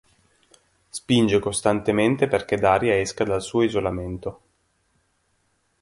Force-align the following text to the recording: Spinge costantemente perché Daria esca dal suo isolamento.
Spinge 0.89 1.37
costantemente 1.37 2.27
perché 2.27 2.57
Daria 2.57 2.97
esca 2.99 3.23
dal 3.23 3.39
suo 3.43 3.61
isolamento. 3.61 4.41